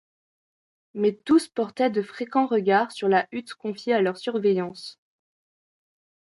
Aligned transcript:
Mais 0.95 1.13
tous 1.13 1.47
portaient 1.47 1.91
de 1.91 2.01
fréquents 2.01 2.47
regards 2.47 2.91
sur 2.91 3.07
la 3.07 3.27
hutte 3.31 3.53
confiée 3.53 3.93
à 3.93 4.01
leur 4.01 4.17
surveillance. 4.17 4.99